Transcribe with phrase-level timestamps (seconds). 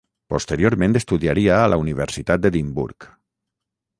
[0.33, 3.09] Posteriorment estudiaria a la Universitat d'Edimburg.